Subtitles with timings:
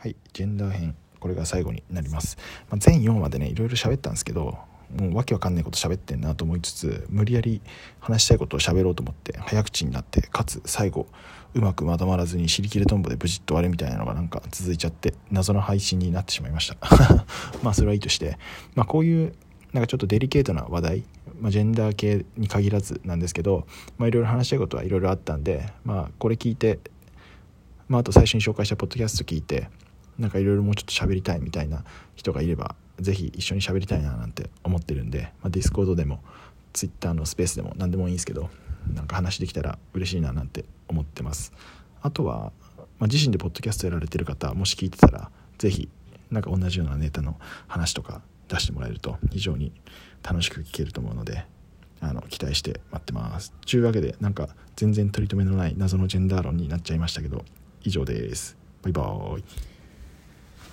[0.00, 2.38] はいジェンダー編これが最後になります、
[2.70, 4.56] まあ、全4話でねいろいろ喋ったんですけど
[4.96, 7.60] もうわけわかんないこと喋ってんなと思いつつ無理やり
[8.00, 11.06] 話したいことを喋ろうと思って早口になってかつ最後
[11.52, 16.78] うまくまとまらずに尻切れトンボでブジッと終わるみたいなのがなんか続いちゃって謎の配信になってしまいました。
[17.62, 18.38] まあそれはいいとして、
[18.74, 19.34] まあ、こういう
[19.74, 21.04] なんかちょっとデリケートな話題、
[21.42, 23.66] まあ、ジェンダー系に限らずなんですけど
[23.98, 26.78] いろいろ話したいことはいろいろあったんでまあこれ聞いて
[27.90, 29.68] まあ、あと最初に紹介したポッドキャスト聞いて
[30.20, 31.84] なんかいろいろもうちょっと喋りたいみたいな
[32.14, 36.22] 人がいれば是非一緒に喋りたいななんて思ってるんで、まあ、ディスコードでも
[36.72, 38.50] Twitter のスペースでも何でもいいんですけど
[38.94, 41.52] なんか話できたら嬉しいななんて思ってます。
[42.02, 42.52] あとは、
[42.98, 45.88] まあ、自身でポッドキャストやられてる方もし聞いてたら是非
[46.30, 49.72] なんか同じようなネタの話とか出してもらえると非常に
[50.22, 51.44] 楽しく聞けると思うので
[52.00, 53.52] あの期待して待ってます。
[53.66, 57.44] というわけでなんか全然取り留めのない謎のジェンダー論になっちゃいましたけど
[57.82, 58.56] 以上です。
[58.82, 59.44] バイバーイ。